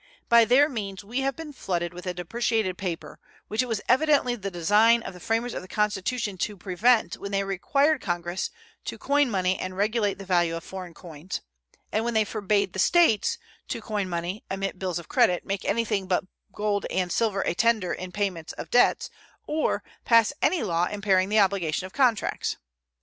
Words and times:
By 0.29 0.45
their 0.45 0.67
means 0.67 1.03
we 1.03 1.19
have 1.19 1.35
been 1.35 1.53
flooded 1.53 1.93
with 1.93 2.07
a 2.07 2.13
depreciated 2.15 2.75
paper, 2.75 3.19
which 3.49 3.61
it 3.61 3.67
was 3.67 3.81
evidently 3.87 4.33
the 4.33 4.49
design 4.49 5.03
of 5.03 5.13
the 5.13 5.19
framers 5.19 5.53
of 5.53 5.61
the 5.61 5.67
Constitution 5.67 6.39
to 6.39 6.57
prevent 6.57 7.17
when 7.17 7.29
they 7.29 7.43
required 7.43 8.01
Congress 8.01 8.49
to 8.85 8.97
"Coin 8.97 9.29
money 9.29 9.59
and 9.59 9.77
regulate 9.77 10.15
the 10.15 10.25
value 10.25 10.55
of 10.57 10.63
foreign 10.63 10.95
coins," 10.95 11.41
and 11.91 12.03
when 12.03 12.15
they 12.15 12.23
forbade 12.25 12.73
the 12.73 12.79
States 12.79 13.37
"to 13.67 13.79
coin 13.79 14.09
money, 14.09 14.43
emit 14.49 14.79
bills 14.79 14.97
of 14.97 15.07
credit, 15.07 15.45
make 15.45 15.63
anything 15.65 16.07
but 16.07 16.23
gold 16.51 16.87
and 16.89 17.11
silver 17.11 17.41
a 17.41 17.53
tender 17.53 17.93
in 17.93 18.11
payment 18.11 18.53
of 18.57 18.71
debts," 18.71 19.11
or 19.45 19.83
"pass 20.03 20.33
any 20.41 20.63
law 20.63 20.85
impairing 20.85 21.29
the 21.29 21.39
obligation 21.39 21.85
of 21.85 21.93
contracts." 21.93 22.57